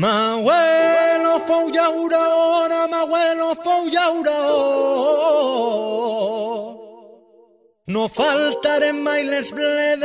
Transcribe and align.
M'abuelo 0.00 1.34
fou 1.46 1.66
llaurona, 1.76 2.80
m'abuelo 2.92 3.50
fou 3.64 3.82
llauró. 3.94 4.40
No 7.92 8.08
faltarem 8.08 8.96
mai 9.06 9.22
les 9.24 9.50
bledes. 9.52 10.00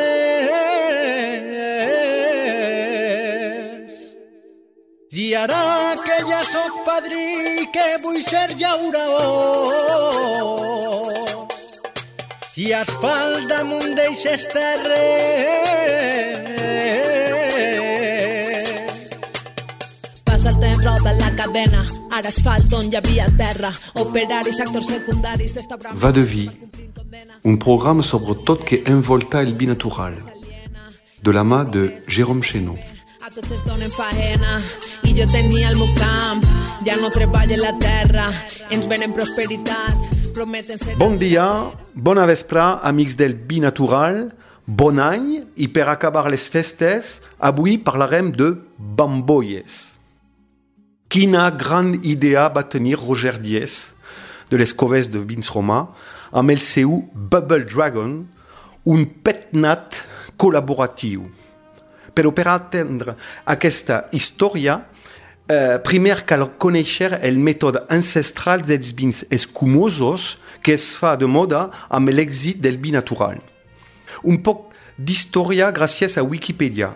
I 5.13 5.33
ara 5.43 5.95
que 6.03 6.17
ja 6.29 6.41
sóc 6.43 6.73
padrí, 6.83 7.63
que 7.71 7.87
vull 8.03 8.21
ser 8.31 8.49
llauró. 8.59 9.07
I 12.57 12.73
asfalt 12.83 13.47
damunt 13.47 13.95
d'eixes 13.95 14.43
Passa 20.35 20.49
el 20.49 20.59
temps, 20.59 20.83
roda 20.83 21.13
la 21.15 21.29
cadena. 21.31 21.81
Ara 22.11 22.27
asfalt 22.27 22.73
on 22.75 22.89
hi 22.91 22.97
havia 22.99 23.29
terra. 23.39 23.69
Operaris, 24.01 24.57
actors 24.65 24.89
secundaris 24.91 25.53
d'establiment. 25.55 26.01
Va 26.01 26.11
de 26.11 26.23
vie, 26.27 26.49
un 27.47 27.55
programme 27.55 28.03
sobre 28.03 28.35
tot 28.43 28.65
que 28.67 28.81
envolta 28.91 29.39
el 29.39 29.53
binatural, 29.55 30.17
de 31.23 31.31
la 31.31 31.45
mà 31.47 31.63
de 31.63 31.85
Jérôme 32.09 32.43
Chénaud. 32.43 32.75
A 33.23 33.31
tots 33.31 33.55
es 33.55 33.63
donen 33.63 33.87
faena 33.95 34.59
i 35.07 35.15
jo 35.15 35.23
tenia 35.31 35.71
el 35.71 35.79
meu 35.79 35.95
camp. 35.95 36.43
Ja 36.83 36.99
no 36.99 37.13
treballo 37.15 37.55
la 37.63 37.71
terra, 37.79 38.27
ens 38.75 38.91
venen 38.91 39.15
prosperitat, 39.15 39.95
prometen 40.35 40.75
ser... 40.75 40.99
Bon 40.99 41.15
dia, 41.15 41.47
bona 41.95 42.27
vespre, 42.27 42.59
amics 42.83 43.15
del 43.15 43.39
binatural, 43.39 44.25
bon 44.67 44.99
any 44.99 45.45
i 45.55 45.71
per 45.71 45.87
acabar 45.87 46.27
les 46.27 46.51
festes, 46.51 47.21
avui 47.39 47.79
parlarem 47.79 48.35
de 48.35 48.57
bamboies. 48.75 49.94
Quina 51.07 51.51
gran 51.51 51.93
idea 52.03 52.47
va 52.49 52.63
tenir 52.65 52.97
Roger 52.97 53.37
Diez 53.37 53.93
de 54.49 54.57
les 54.57 54.73
coves 54.73 55.09
de 55.09 55.19
Vins 55.19 55.47
Roma 55.53 55.91
amb 56.33 56.49
el 56.51 56.59
Bubble 57.13 57.63
Dragon, 57.63 58.25
un 58.85 59.05
petnat 59.05 60.03
col·laboratiu. 60.37 61.29
Però 62.13 62.31
per 62.31 62.47
atendre 62.47 63.15
aquesta 63.45 64.05
història, 64.11 64.81
eh, 65.47 65.77
primer 65.83 66.25
cal 66.25 66.49
conèixer 66.57 67.19
el 67.21 67.37
mètode 67.37 67.85
ancestral 67.89 68.61
dels 68.61 68.91
vins 68.93 69.23
escumosos 69.29 70.37
que 70.61 70.73
es 70.73 70.91
fa 70.93 71.15
de 71.15 71.27
moda 71.27 71.69
amb 71.89 72.09
l'èxit 72.09 72.59
del 72.59 72.77
vi 72.77 72.91
natural. 72.91 73.37
Un 74.23 74.41
poc 74.41 74.73
d'història 74.97 75.71
gràcies 75.71 76.17
a 76.17 76.23
Wikipedia. 76.23 76.95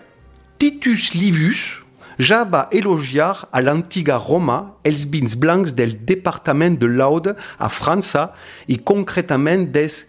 Titus 0.58 1.14
Livius 1.14 1.79
ja 2.20 2.44
va 2.44 2.68
elogiar 2.70 3.48
a 3.50 3.62
l'antiga 3.64 4.18
Roma 4.20 4.76
els 4.84 5.06
vins 5.08 5.36
blancs 5.40 5.72
del 5.72 5.96
departament 6.04 6.76
de 6.78 6.86
l'Aude 6.86 7.34
a 7.58 7.68
França 7.72 8.30
i 8.68 8.76
concretament 8.78 9.70
des 9.72 10.04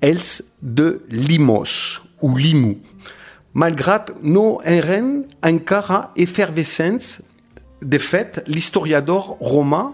els 0.00 0.38
de 0.62 1.00
Limos 1.10 2.00
o 2.22 2.30
Limu. 2.38 2.76
Malgrat 3.58 4.12
no 4.22 4.60
eren 4.62 5.24
encara 5.42 6.12
efervescents, 6.14 7.18
de 7.82 7.98
fet, 7.98 8.42
l'historiador 8.46 9.36
romà 9.42 9.88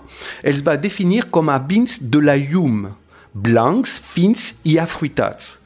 els 0.44 0.60
va 0.64 0.76
definir 0.80 1.26
com 1.32 1.48
a 1.52 1.58
vins 1.60 1.98
de 2.00 2.20
la 2.20 2.36
llum, 2.36 2.90
blancs, 3.32 3.98
fins 4.00 4.54
i 4.64 4.78
afruitats. 4.80 5.63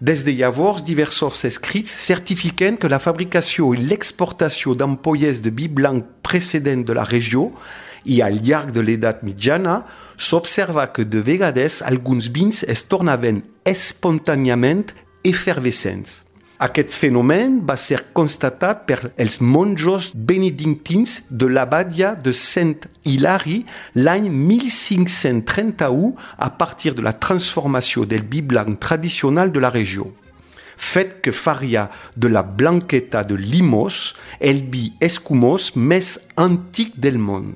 Des 0.00 0.24
de 0.24 0.32
llavors, 0.32 0.80
diversos 0.80 1.44
escrits 1.44 1.92
certifiquen 1.92 2.78
que 2.80 2.88
la 2.88 2.98
fabricació 3.04 3.74
i 3.76 3.82
l'exportació 3.84 4.72
d'ampolles 4.72 5.42
de 5.44 5.52
vi 5.52 5.66
blanc 5.68 6.06
precedent 6.24 6.86
de 6.88 6.96
la 6.96 7.04
regió 7.04 7.50
i 8.08 8.22
al 8.24 8.38
llarg 8.40 8.72
de 8.72 8.80
l'edat 8.80 9.20
mitjana 9.28 9.82
s'observa 10.16 10.86
que 10.94 11.04
de 11.04 11.20
vegades 11.20 11.82
alguns 11.84 12.30
vins 12.32 12.62
es 12.64 12.86
tornaven 12.88 13.42
espontàniament 13.68 14.88
efervescents. 15.20 16.29
Aquest 16.60 16.90
fenomen 16.92 17.54
va 17.64 17.72
ser 17.80 18.02
constatat 18.12 18.82
per 18.84 18.98
els 19.24 19.38
monjos 19.40 20.10
benedictins 20.12 21.14
de 21.30 21.46
l'abadia 21.48 22.10
de 22.26 22.34
Sant 22.36 22.84
Hilari 23.08 23.62
l'any 23.96 24.26
1531 24.28 26.10
a 26.36 26.50
partir 26.60 26.92
de 26.98 27.06
la 27.06 27.14
transformació 27.16 28.04
del 28.04 28.28
vi 28.28 28.42
blanc 28.44 28.76
tradicional 28.76 29.54
de 29.54 29.64
la 29.64 29.72
regió. 29.72 30.10
Fet 30.76 31.22
que 31.24 31.32
faria 31.32 31.86
de 32.14 32.28
la 32.28 32.44
blanqueta 32.44 33.24
de 33.24 33.40
Limos 33.40 34.14
el 34.38 34.60
vi 34.68 34.90
escumós 35.00 35.72
més 35.76 36.18
antic 36.36 36.92
del 36.92 37.16
món. 37.16 37.54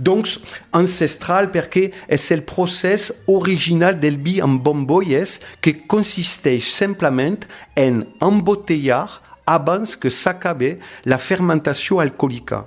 Donc, 0.00 0.26
ancestral 0.72 1.50
perquè 1.52 1.90
és 2.08 2.30
el 2.32 2.40
procés 2.48 3.10
original 3.28 3.98
del 4.00 4.16
vi 4.24 4.38
amb 4.40 4.62
bombolles 4.64 5.36
que 5.60 5.74
consisteix 5.92 6.70
simplement 6.72 7.44
en 7.76 8.06
embotellar 8.24 9.04
abans 9.44 9.96
que 10.00 10.08
s'acabe 10.08 10.78
la 11.04 11.18
fermentació 11.20 12.00
alcohòlica. 12.00 12.64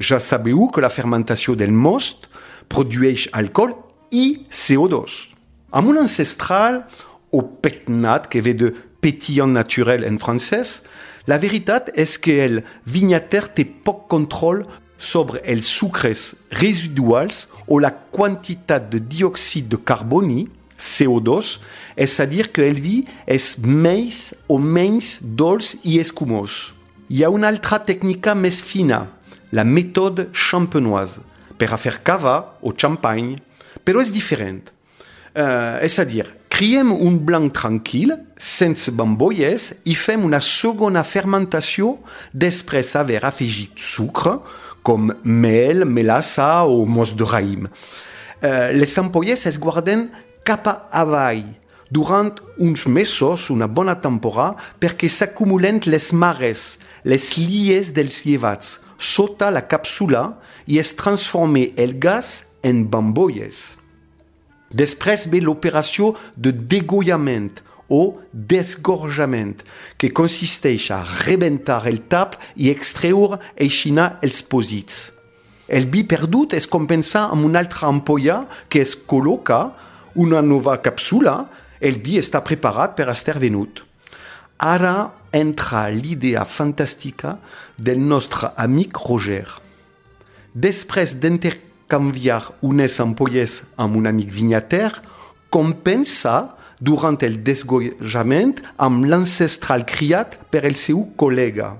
Ja 0.00 0.20
sabeu 0.24 0.70
que 0.72 0.80
la 0.80 0.92
fermentació 0.92 1.52
del 1.58 1.72
most 1.72 2.30
produeix 2.72 3.28
alcohol 3.36 3.76
i 4.10 4.46
CO2. 4.48 5.26
Amb 5.76 5.92
un 5.92 6.00
ancestral 6.06 6.84
o 7.30 7.42
petnat 7.62 8.30
que 8.30 8.40
ve 8.40 8.54
de 8.56 8.72
pétillant 9.04 9.52
naturel 9.52 10.06
en 10.08 10.16
francès, 10.22 10.80
la 11.28 11.36
veritat 11.38 11.90
és 11.94 12.16
que 12.18 12.40
el 12.46 12.62
vignataire 12.88 13.52
té 13.54 13.66
poc 13.68 14.06
control 14.08 14.64
sobre 15.00 15.40
els 15.48 15.66
sucres 15.66 16.34
residuals 16.60 17.46
o 17.66 17.80
la 17.80 17.90
quantitat 17.90 18.90
de 18.92 19.00
diòxid 19.00 19.70
de 19.72 19.80
carboni, 19.80 20.44
CO2, 20.80 21.56
és 21.96 22.16
a 22.20 22.26
dir 22.28 22.50
que 22.52 22.64
el 22.68 22.80
vi 22.80 23.00
és 23.28 23.56
més 23.64 24.30
o 24.48 24.60
menys 24.60 25.18
dolç 25.20 25.74
i 25.82 25.98
escumós. 26.00 26.72
Hi 27.10 27.24
ha 27.24 27.32
una 27.32 27.48
altra 27.50 27.80
tècnica 27.82 28.36
més 28.36 28.60
fina, 28.62 29.06
la 29.52 29.64
méthode 29.64 30.28
champenoise, 30.32 31.24
per 31.58 31.72
a 31.72 31.80
fer 31.80 31.98
cava 32.04 32.36
o 32.62 32.72
champagne, 32.72 33.40
però 33.84 34.00
és 34.04 34.12
diferent. 34.14 34.70
Uh, 35.30 35.80
a 35.80 36.04
dir, 36.04 36.24
criem 36.50 36.90
un 36.92 37.18
blanc 37.24 37.52
tranquil, 37.54 38.14
sense 38.36 38.90
bambolles, 38.92 39.70
i 39.84 39.94
fem 39.94 40.24
una 40.26 40.40
segona 40.42 41.04
fermentació 41.06 41.98
després 42.32 42.94
haver 42.96 43.22
afegit 43.24 43.78
sucre, 43.78 44.38
com 44.82 45.10
mel, 45.22 45.84
melassa 45.84 46.64
o 46.64 46.84
mos 46.86 47.12
de 47.16 47.26
raïm. 47.26 47.66
Uh, 48.40 48.70
les 48.72 48.96
ampolles 48.98 49.44
es 49.46 49.58
guarden 49.60 50.08
cap 50.46 50.66
avall 50.90 51.44
durant 51.90 52.38
uns 52.58 52.86
mesos, 52.86 53.50
una 53.50 53.66
bona 53.66 53.96
temporada, 54.00 54.56
perquè 54.80 55.10
s'acumulen 55.10 55.82
les 55.90 56.12
mares, 56.12 56.78
les 57.04 57.34
lies 57.36 57.90
dels 57.96 58.22
llevats, 58.24 58.78
sota 58.96 59.50
la 59.50 59.64
càpsula 59.66 60.30
i 60.70 60.78
es 60.78 60.94
transforma 60.96 61.66
el 61.76 61.98
gas 61.98 62.56
en 62.62 62.84
bambolles. 62.88 63.80
Després 64.70 65.26
ve 65.26 65.40
l'operació 65.42 66.14
de 66.36 66.52
degollament 66.52 67.58
o 67.90 68.20
desgorjament, 68.32 69.60
que 69.98 70.12
consisteix 70.14 70.88
a 70.94 71.02
rebentar 71.26 71.82
el 71.90 72.00
tap 72.08 72.38
i 72.56 72.70
extreure 72.70 73.40
eixinar 73.58 74.20
els 74.22 74.40
pòsits. 74.46 75.10
El 75.70 75.86
vi 75.90 76.02
perdut 76.06 76.54
es 76.58 76.66
compensa 76.70 77.28
amb 77.30 77.46
una 77.46 77.60
altra 77.62 77.90
ampolla 77.90 78.44
que 78.70 78.82
es 78.82 78.96
col·loca 78.96 79.60
una 80.18 80.40
nova 80.42 80.78
càpsula, 80.82 81.44
el 81.80 82.00
vi 82.02 82.18
està 82.18 82.42
preparat 82.42 82.96
per 82.98 83.08
estar 83.12 83.38
venut. 83.38 83.84
Ara 84.58 85.10
entra 85.32 85.86
l'idea 85.94 86.42
fantàstica 86.44 87.36
del 87.78 88.00
nostre 88.02 88.50
amic 88.58 88.98
Roger. 89.06 89.46
Després 90.52 91.14
d'intercanviar 91.22 92.42
unes 92.66 92.98
ampolles 93.00 93.62
amb 93.78 93.96
un 93.96 94.10
amic 94.10 94.32
vignataire, 94.34 95.00
compensa 95.50 96.56
durant 96.80 97.18
el 97.26 97.38
desgojament 97.44 98.58
amb 98.80 99.04
l'ancestral 99.04 99.84
criat 99.86 100.38
per 100.50 100.64
el 100.64 100.76
seu 100.80 101.04
col·lega, 101.20 101.74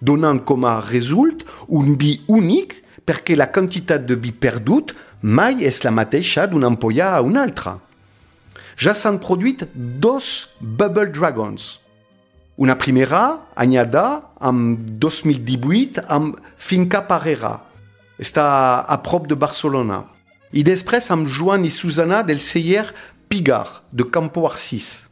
donant 0.00 0.42
com 0.44 0.68
a 0.68 0.78
result 0.84 1.46
un 1.68 1.96
vi 1.96 2.18
únic 2.28 2.76
perquè 3.06 3.36
la 3.38 3.48
quantitat 3.54 4.04
de 4.06 4.18
vi 4.20 4.32
perdut 4.32 4.92
mai 5.22 5.64
és 5.64 5.82
la 5.84 5.94
mateixa 5.94 6.46
d'una 6.46 6.68
ampolla 6.72 7.14
a 7.16 7.22
una 7.24 7.42
altra. 7.46 7.78
Ja 8.76 8.92
s'han 8.92 9.18
produït 9.22 9.64
dos 9.74 10.50
Bubble 10.60 11.08
Dragons. 11.08 11.78
Una 12.56 12.76
primera, 12.76 13.38
anyada, 13.56 14.22
en 14.40 14.76
2018, 15.00 16.04
amb 16.08 16.36
Finca 16.56 17.02
Parera. 17.08 17.60
Està 18.20 18.84
a 18.84 18.96
prop 19.04 19.26
de 19.28 19.36
Barcelona. 19.36 20.04
I 20.52 20.62
després 20.64 21.10
amb 21.12 21.28
Joan 21.28 21.66
i 21.68 21.72
Susana 21.72 22.22
del 22.24 22.40
celler 22.40 22.86
Pigar, 23.28 23.84
de 23.92 24.04
Campo 24.04 24.46
Arcis. 24.46 25.08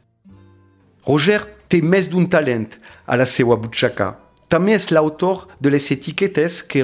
Roger 1.05 1.41
té 1.69 1.81
més 1.81 2.07
d'un 2.09 2.25
talent 2.31 2.69
a 3.05 3.17
la 3.19 3.27
seva 3.29 3.57
butxaca. 3.59 4.15
També 4.49 4.75
és 4.77 4.89
l'autor 4.93 5.47
de 5.59 5.71
les 5.73 5.89
etiquetes 5.91 6.61
que 6.63 6.83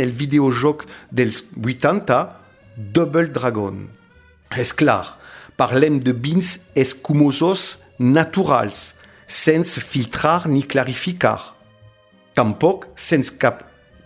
el 0.00 0.12
videojoc 0.12 0.86
dels 1.10 1.42
80 1.56 2.18
Double 2.94 3.32
Dragon. 3.34 3.88
És 4.56 4.72
clar, 4.72 5.18
parlem 5.56 5.98
de 6.00 6.12
vins 6.12 6.60
escumosos 6.76 7.84
naturals, 7.98 8.94
sense 9.26 9.80
filtrar 9.80 10.46
ni 10.46 10.62
clarificar. 10.62 11.56
Tampoc 12.38 12.86
sense 12.94 13.34
cap 13.36 13.64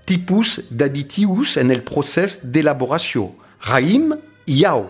tipus 0.08 0.58
d'additius 0.70 1.58
en 1.60 1.70
el 1.70 1.84
procés 1.84 2.40
d'elaboració. 2.42 3.30
Raïm 3.68 4.16
au. 4.66 4.88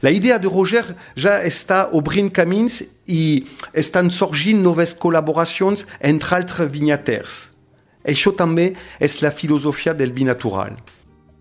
La 0.00 0.10
idea 0.10 0.38
de 0.38 0.46
Roger 0.46 0.84
ja 1.18 1.40
està 1.42 1.88
obrint 1.90 2.28
camins 2.30 2.84
i 3.10 3.42
estan 3.74 4.12
sorgint 4.14 4.60
noves 4.62 4.92
col·laboracions 4.94 5.82
entre 5.98 6.36
altres 6.36 6.70
vinyaters. 6.70 7.38
Això 8.06 8.30
també 8.38 8.70
és 9.02 9.18
la 9.24 9.32
filosofia 9.34 9.96
del 9.98 10.14
vi 10.14 10.28
natural. 10.28 10.76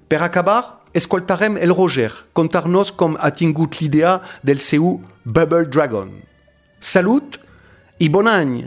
Per 0.10 0.22
acabar, 0.26 0.88
escoltarem 0.94 1.60
el 1.62 1.76
Roger 1.76 2.10
contar-nos 2.34 2.96
com 2.98 3.14
ha 3.20 3.30
tingut 3.30 3.78
l'idea 3.78 4.18
del 4.42 4.58
seu 4.58 5.04
Bubble 5.24 5.70
Dragon. 5.70 6.10
Salut 6.80 7.38
i 8.00 8.10
bon 8.10 8.26
any! 8.32 8.66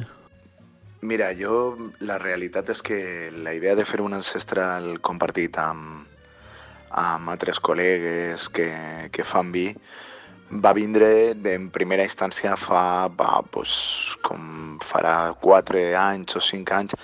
Mira, 1.03 1.33
jo 1.35 1.75
la 2.05 2.21
realitat 2.21 2.71
és 2.71 2.83
que 2.85 3.01
la 3.33 3.57
idea 3.57 3.75
de 3.75 3.87
fer 3.89 4.03
un 4.05 4.15
ancestral 4.15 5.01
compartit 5.01 5.57
amb, 5.59 6.07
amb 6.91 7.31
altres 7.31 7.61
col·legues 7.63 8.49
que, 8.51 8.71
que 9.13 9.25
fan 9.25 9.53
vi 9.55 9.69
va 10.51 10.73
vindre 10.75 11.31
en 11.47 11.69
primera 11.71 12.03
instància 12.03 12.57
fa, 12.59 13.07
va, 13.07 13.39
pues, 13.55 14.17
com 14.27 14.79
farà 14.83 15.33
4 15.39 15.85
anys 15.95 16.37
o 16.37 16.43
5 16.43 16.75
anys 16.75 16.97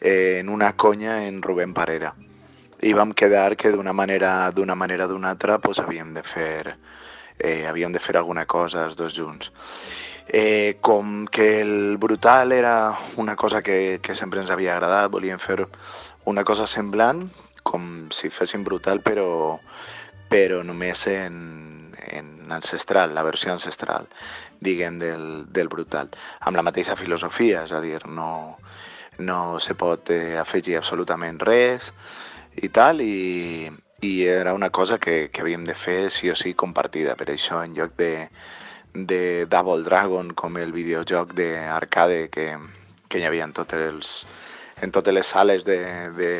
en 0.00 0.48
una 0.48 0.72
conya 0.74 1.24
en 1.26 1.40
Rubén 1.42 1.74
Parera. 1.74 2.14
I 2.82 2.92
vam 2.94 3.12
quedar 3.14 3.56
que 3.56 3.70
d'una 3.74 3.92
manera 3.92 4.50
d'una 4.54 4.74
manera 4.74 5.06
d'una 5.06 5.30
altra 5.30 5.58
pues, 5.58 5.78
havíem 5.78 6.12
de 6.14 6.22
fer 6.22 6.76
eh, 7.38 7.66
havíem 7.66 7.92
de 7.92 8.00
fer 8.00 8.16
alguna 8.16 8.46
cosa 8.46 8.86
els 8.86 8.96
dos 8.96 9.14
junts. 9.14 9.52
Eh, 10.28 10.76
com 10.80 11.26
que 11.26 11.60
el 11.62 11.96
brutal 11.98 12.52
era 12.52 12.92
una 13.16 13.34
cosa 13.34 13.62
que, 13.62 13.98
que 14.02 14.14
sempre 14.14 14.40
ens 14.40 14.50
havia 14.50 14.74
agradat, 14.74 15.10
volíem 15.10 15.38
fer 15.38 15.66
una 16.26 16.44
cosa 16.44 16.66
semblant, 16.66 17.30
com 17.68 18.08
si 18.14 18.32
féssim 18.32 18.64
brutal, 18.64 19.02
però, 19.04 19.58
però 20.32 20.62
només 20.64 21.06
en, 21.12 21.92
en 22.08 22.52
ancestral, 22.52 23.14
la 23.14 23.24
versió 23.26 23.52
ancestral, 23.52 24.08
diguem, 24.60 24.98
del, 24.98 25.26
del 25.52 25.68
brutal, 25.68 26.10
amb 26.40 26.56
la 26.56 26.64
mateixa 26.66 26.96
filosofia, 26.96 27.64
és 27.68 27.74
a 27.76 27.82
dir, 27.84 28.00
no, 28.08 28.56
no 29.18 29.58
se 29.60 29.76
pot 29.78 30.10
eh, 30.14 30.38
afegir 30.38 30.78
absolutament 30.78 31.40
res 31.44 31.92
i 32.56 32.70
tal, 32.74 33.02
i, 33.02 33.68
i 34.00 34.12
era 34.24 34.54
una 34.54 34.70
cosa 34.70 34.98
que, 34.98 35.28
que 35.32 35.42
havíem 35.42 35.66
de 35.66 35.74
fer 35.74 36.10
sí 36.10 36.30
o 36.30 36.36
sí 36.38 36.54
compartida, 36.54 37.16
per 37.18 37.30
això 37.32 37.62
en 37.64 37.76
lloc 37.78 37.94
de, 37.98 38.28
de 38.94 39.46
Double 39.50 39.84
Dragon 39.86 40.32
com 40.34 40.58
el 40.58 40.72
videojoc 40.72 41.34
d'arcade 41.38 42.28
que, 42.34 42.52
que 43.08 43.20
hi 43.20 43.26
havia 43.28 43.46
en, 43.48 43.54
tots 43.56 43.74
els, 43.78 44.12
en 44.82 44.94
totes 44.94 45.14
les 45.14 45.26
sales 45.26 45.66
de, 45.66 45.78
de, 46.18 46.32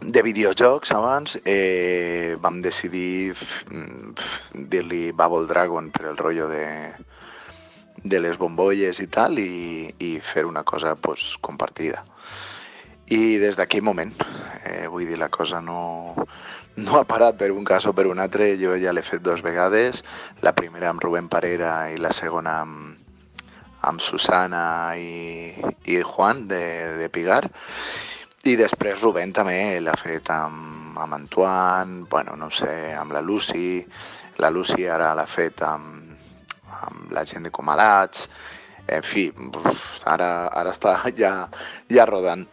de 0.00 0.22
videojocs 0.22 0.92
abans, 0.92 1.40
eh, 1.44 2.36
vam 2.40 2.60
decidir 2.62 3.34
dir-li 4.52 5.12
Bubble 5.12 5.46
Dragon 5.46 5.90
per 5.90 6.10
el 6.10 6.16
rotllo 6.16 6.48
de, 6.48 6.66
de 8.02 8.20
les 8.20 8.38
bombolles 8.38 9.00
i 9.00 9.06
tal 9.06 9.38
i, 9.38 9.94
i 9.98 10.18
fer 10.20 10.44
una 10.44 10.64
cosa 10.64 10.94
pues, 10.96 11.36
compartida. 11.40 12.04
I 13.06 13.36
des 13.38 13.56
d'aquell 13.56 13.84
moment, 13.84 14.12
eh, 14.64 14.86
vull 14.88 15.06
dir, 15.06 15.18
la 15.20 15.28
cosa 15.28 15.60
no, 15.60 16.14
no 16.76 16.98
ha 16.98 17.04
parat 17.04 17.36
per 17.38 17.50
un 17.52 17.64
cas 17.64 17.86
o 17.86 17.92
per 17.92 18.06
un 18.08 18.20
altre, 18.20 18.54
jo 18.60 18.76
ja 18.80 18.92
l'he 18.92 19.04
fet 19.04 19.22
dos 19.22 19.44
vegades, 19.44 20.02
la 20.42 20.54
primera 20.56 20.90
amb 20.90 21.04
Rubén 21.04 21.28
Parera 21.28 21.90
i 21.92 22.00
la 22.00 22.12
segona 22.16 22.60
amb, 22.64 22.96
amb 23.84 24.00
Susana 24.00 24.96
i, 24.96 25.52
i 25.84 26.00
Juan 26.02 26.48
de, 26.48 26.64
de 26.98 27.10
Pigar, 27.12 27.44
després 28.52 29.00
Rubén 29.00 29.30
també 29.32 29.80
l'ha 29.80 29.94
fet 29.96 30.28
amb, 30.28 30.98
amb 31.00 31.16
Antoine, 31.16 32.02
bueno, 32.10 32.34
no 32.36 32.50
sé, 32.52 32.92
amb 32.92 33.16
la 33.16 33.22
Lucy, 33.24 33.80
la 34.36 34.50
Lucy 34.52 34.84
ara 34.84 35.14
l'ha 35.16 35.24
fet 35.24 35.62
amb, 35.64 36.12
amb 36.82 37.14
la 37.16 37.24
gent 37.24 37.48
de 37.48 37.52
Comalats, 37.54 38.28
en 38.86 39.00
fi, 39.00 39.30
ara, 40.04 40.28
ara 40.52 40.74
està 40.76 40.98
ja, 41.22 41.32
ja 41.88 42.04
rodant. 42.10 42.44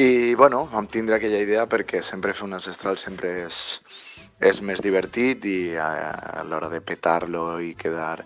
I, 0.00 0.34
bueno, 0.40 0.64
vam 0.72 0.88
tindre 0.88 1.18
aquella 1.18 1.42
idea 1.44 1.68
perquè 1.68 2.00
sempre 2.02 2.32
fer 2.32 2.48
un 2.48 2.56
ancestral 2.56 2.96
sempre 2.98 3.34
és, 3.44 3.60
és 4.40 4.62
més 4.64 4.80
divertit 4.80 5.44
i 5.44 5.58
a, 5.76 5.92
a 6.40 6.48
l'hora 6.48 6.72
de 6.72 6.80
petar-lo 6.80 7.60
i 7.60 7.74
quedar 7.76 8.24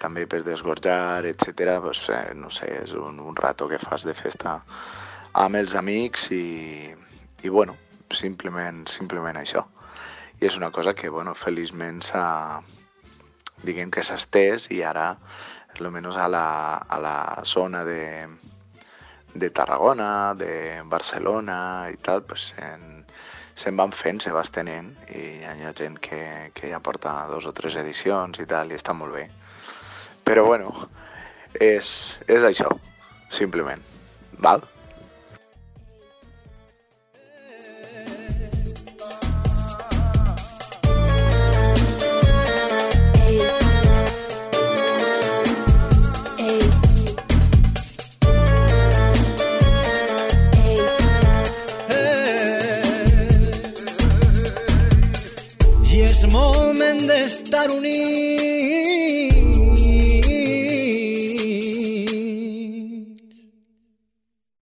també 0.00 0.24
per 0.30 0.44
desgorjar, 0.46 1.26
etc. 1.28 1.76
Pues, 1.82 2.06
eh, 2.14 2.30
no 2.38 2.48
sé, 2.48 2.70
és 2.86 2.94
un, 2.96 3.18
un 3.20 3.36
rato 3.36 3.68
que 3.68 3.82
fas 3.82 4.06
de 4.06 4.14
festa 4.14 4.60
amb 5.32 5.56
els 5.56 5.74
amics 5.78 6.30
i, 6.34 6.90
i 7.42 7.48
bueno, 7.48 7.76
simplement, 8.12 8.86
simplement 8.90 9.38
això. 9.38 9.64
I 10.40 10.48
és 10.48 10.56
una 10.56 10.70
cosa 10.70 10.94
que, 10.94 11.08
bueno, 11.12 11.34
feliçment 11.34 12.00
s'ha, 12.02 12.60
diguem 13.62 13.90
que 13.92 14.02
s'ha 14.02 14.16
estès 14.18 14.70
i 14.72 14.82
ara, 14.82 15.12
almenys 15.80 16.16
a 16.16 16.28
la, 16.28 16.76
a 16.76 16.98
la 17.00 17.16
zona 17.44 17.84
de, 17.84 18.26
de 19.34 19.50
Tarragona, 19.50 20.34
de 20.34 20.82
Barcelona 20.84 21.88
i 21.92 21.96
tal, 22.02 22.24
pues 22.28 22.50
se'n, 22.50 23.04
se'n 23.54 23.76
van 23.76 23.92
fent, 23.92 24.20
se 24.24 24.32
va 24.34 24.42
estenent 24.44 24.90
i 25.08 25.22
hi 25.40 25.64
ha 25.64 25.74
gent 25.76 26.00
que, 26.02 26.50
que 26.54 26.72
ja 26.72 26.82
porta 26.84 27.14
dos 27.30 27.46
o 27.46 27.54
tres 27.56 27.76
edicions 27.80 28.40
i 28.40 28.48
tal, 28.50 28.72
i 28.72 28.78
està 28.80 28.96
molt 28.96 29.14
bé. 29.16 29.28
Però 30.24 30.44
bueno, 30.46 30.74
és, 31.54 32.18
és 32.28 32.44
això, 32.44 32.68
simplement. 33.32 33.82
Val? 34.40 34.64
I 57.40 57.42
és 57.42 57.48
moment 57.48 57.56
d'estar 57.56 57.70
units 57.72 58.19